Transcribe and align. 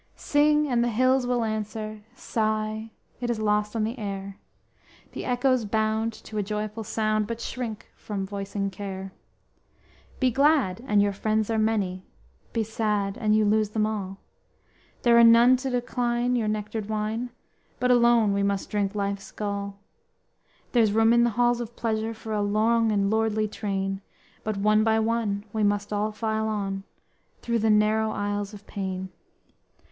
Sing 0.15 0.67
and 0.67 0.83
the 0.83 0.89
hills 0.89 1.27
will 1.27 1.43
answer, 1.43 2.01
Sigh, 2.15 2.89
it 3.19 3.29
is 3.29 3.37
lost 3.37 3.75
on 3.75 3.83
the 3.83 3.99
air, 3.99 4.39
The 5.11 5.25
echoes 5.25 5.63
bound 5.63 6.11
to 6.23 6.39
a 6.39 6.41
joyful 6.41 6.83
sound, 6.83 7.27
But 7.27 7.39
shrink 7.39 7.87
from 7.95 8.25
voicing 8.25 8.71
care._ 8.71 9.11
_Be 10.19 10.33
glad 10.33 10.83
and 10.87 11.03
your 11.03 11.13
friends 11.13 11.51
are 11.51 11.59
many; 11.59 12.03
Be 12.51 12.63
sad 12.63 13.15
and 13.15 13.35
you 13.35 13.45
lose 13.45 13.69
them 13.69 13.85
all; 13.85 14.17
There 15.03 15.19
are 15.19 15.23
none 15.23 15.55
to 15.57 15.69
decline 15.69 16.35
your 16.35 16.47
nectared 16.47 16.89
wine, 16.89 17.29
But 17.79 17.91
alone 17.91 18.33
we 18.33 18.41
must 18.41 18.71
drink 18.71 18.95
life's 18.95 19.31
gall. 19.31 19.77
There's 20.71 20.93
room 20.93 21.13
in 21.13 21.23
the 21.25 21.29
halls 21.37 21.61
of 21.61 21.75
pleasure, 21.75 22.15
For 22.15 22.33
a 22.33 22.41
long 22.41 22.91
and 22.91 23.11
lordly 23.11 23.47
train, 23.47 24.01
But 24.43 24.57
one 24.57 24.83
by 24.83 24.97
one 24.99 25.45
we 25.53 25.61
must 25.63 25.93
all 25.93 26.11
file 26.11 26.47
on; 26.47 26.85
Through 27.43 27.59
the 27.59 27.69
narrow 27.69 28.09
aisles 28.09 28.51
of 28.55 28.65
pain. 28.65 29.09